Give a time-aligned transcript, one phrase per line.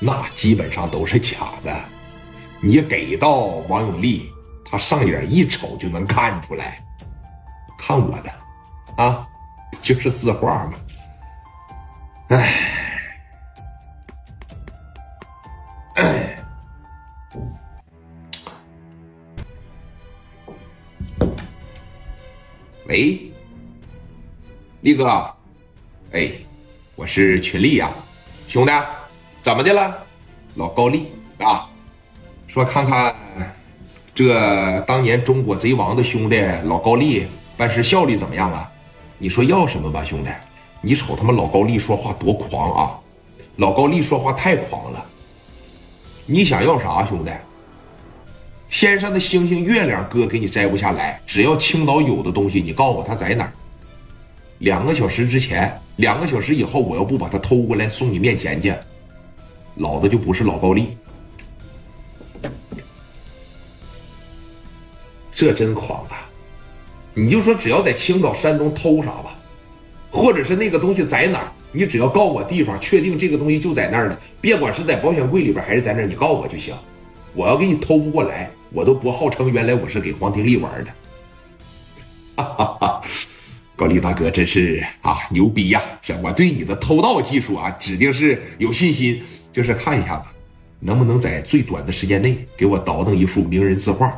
[0.00, 1.84] 那基本上都是假的。
[2.60, 4.30] 你给到王永利，
[4.64, 6.82] 他上眼一瞅就能看出来。
[7.78, 8.32] 看我的，
[8.96, 9.26] 啊，
[9.70, 10.72] 不就是字画吗？
[15.94, 16.42] 哎，
[22.86, 23.30] 喂，
[24.80, 25.34] 力哥，
[26.12, 26.30] 哎，
[26.96, 27.90] 我是群力呀，
[28.48, 28.72] 兄弟，
[29.44, 29.94] 怎么的了？
[30.54, 31.68] 老高丽啊，
[32.46, 33.14] 说看看
[34.14, 38.72] 这当年中国贼王的兄弟老高丽办事效率怎么样啊？
[39.18, 40.30] 你说要什么吧，兄弟？
[40.80, 42.98] 你瞅他妈老高丽说话多狂啊！
[43.56, 45.04] 老高丽说话太狂了。
[46.24, 47.30] 你想要啥，兄弟？
[48.70, 53.52] 天上的星星月亮哥给你摘不下来，只要青岛有的东西，你告诉我他在哪儿。
[54.60, 58.72] 两个小时之前，两个小时以后，我要不把他偷过来送你面前去，
[59.76, 60.96] 老子就不是老高丽。
[65.32, 66.28] 这真狂啊！
[67.12, 69.36] 你就说只要在青岛、山东偷啥吧。
[70.10, 76.72] 或者是那个东西在哪儿，你只要告我地方，确定这个东西就在那儿了，别管是在保险柜里边还是在那儿，你告我就行。
[77.32, 80.92] 我要给你偷不过来，我都不号称原来我是给黄廷利玩的。
[83.74, 85.82] 高丽大哥真是啊牛逼呀！
[86.00, 89.20] 是我对你的偷盗技术啊，指定是有信心。
[89.54, 90.30] 就是看一下子，
[90.80, 94.08] 能不能在最短的时间内给我倒腾一幅名人字画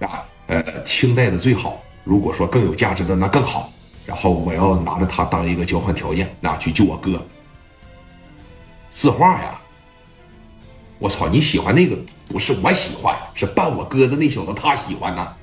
[0.00, 0.22] 啊？
[0.48, 3.72] 呃，清代的最好，如果说更有价值的那更好。
[4.04, 7.24] 然后我要拿着它当一个交换条件，那去救我哥。
[8.90, 9.58] 字画呀，
[10.98, 11.26] 我操！
[11.26, 11.96] 你喜欢那个？
[12.28, 15.34] 不是我喜欢，是扮我哥的那小子他喜欢呐。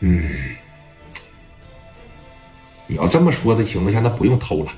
[0.00, 0.56] 嗯，
[2.86, 4.72] 你要这么说的情况下，那不用偷了，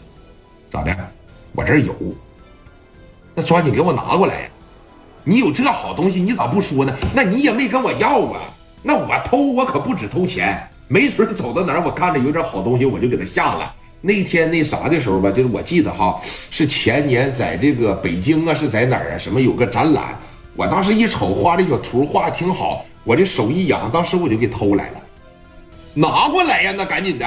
[0.72, 1.12] 咋的？
[1.56, 1.94] 我这儿有，
[3.34, 4.48] 那抓紧给我拿过来呀！
[5.24, 6.94] 你有这好东西，你咋不说呢？
[7.14, 8.42] 那你也没跟我要啊？
[8.82, 10.68] 那我偷，我可不止偷钱。
[10.86, 13.74] 没准走到哪儿，我看着有点好东西，我就给他下了。
[14.02, 19.18] 那天那啥的时候吧，就是我记得哈，是前年在这个北京啊，是在哪儿啊？
[19.18, 20.14] 什么有个展览，
[20.54, 25.00] 我当时一瞅画这小图画的挺好，我这手一痒，当时我就给偷来了，
[25.94, 27.26] 拿过来呀，那赶紧的，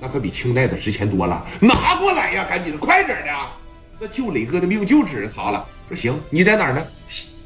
[0.00, 2.95] 那可比清代的值钱多了，拿过来呀，赶紧的，快，
[3.98, 5.64] 那救磊哥的命就指着他了。
[5.88, 6.84] 说行，你在哪儿呢？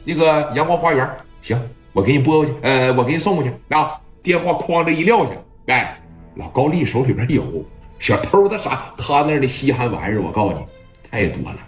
[0.04, 1.08] 那个阳光花园，
[1.42, 1.60] 行，
[1.92, 3.92] 我给你拨过去，呃，我给你送过去啊。
[4.22, 5.30] 电话哐这一撂下，
[5.66, 6.00] 哎，
[6.34, 7.64] 老高丽手里边有
[7.98, 8.92] 小偷的啥？
[8.96, 10.64] 他那的稀罕玩意儿，我告诉你，
[11.10, 11.58] 太多了。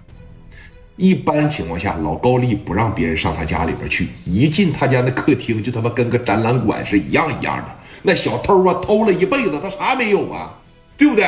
[0.97, 7.64] 一般情况下，老高丽不让别人上他家里边去，一进他家那客厅，就他妈跟个展览馆是一样一样的。
[8.03, 10.53] 那小偷啊，偷了一辈子，他啥没有啊？
[10.97, 11.26] 对不对？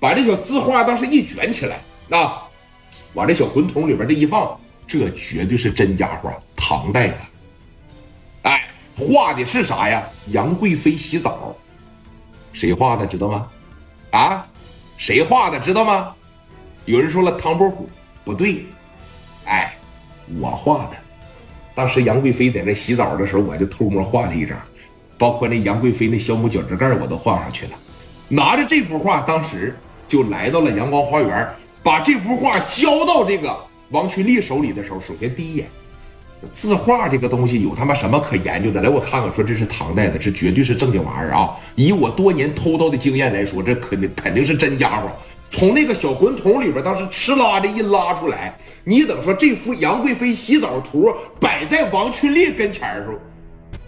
[0.00, 1.80] 把这小字画当时一卷起来，
[2.10, 2.42] 啊，
[3.14, 7.14] 往这小滚筒里边这一放，这绝对是真家伙，唐代的。
[8.42, 8.64] 哎
[8.96, 10.02] 画的是啥呀？
[10.28, 11.54] 杨贵妃洗澡，
[12.52, 13.50] 谁画的知道吗？
[14.10, 14.46] 啊，
[14.96, 16.14] 谁画的知道吗？
[16.84, 17.88] 有人说了唐伯虎，
[18.24, 18.66] 不对，
[19.44, 19.74] 哎，
[20.40, 20.96] 我画的。
[21.74, 24.58] 当时杨贵妃在那洗澡的时候，我就偷摸画了一张，
[25.16, 27.72] 包括那杨贵妃那小拇脚趾盖我都画上去了。
[28.28, 31.48] 拿着这幅画，当时就来到了阳光花园，
[31.82, 33.56] 把这幅画交到这个
[33.90, 35.66] 王群力手里的时候，首先第一眼。
[36.52, 38.82] 字画这个东西有他妈什么可研究的？
[38.82, 41.56] 来，我看看，说这是唐代的，这绝对是正经玩意儿啊！
[41.76, 45.08] 以我多年偷盗的经验来说，这肯定肯定是真家伙。
[45.50, 53.14] 从那个小滚筒里边，当时哧啦的一拉出来，你等说这幅杨贵妃洗澡图摆在王群力跟前的时候，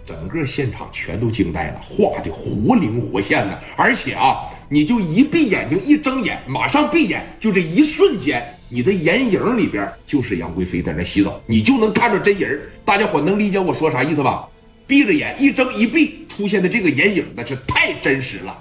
[0.05, 8.45] 整个现场全都惊呆了，画的活灵活现的，而且啊，你就一闭眼睛，一睁眼，马上闭眼，就这一瞬间。
[8.67, 14.45] 你的眼影里边就是杨贵妃在那洗澡，你就能看着真人大家伙能理解我说啥意思吧？
[14.85, 18.59] 闭着眼一睁一闭出现的这个眼影，那是太真实了。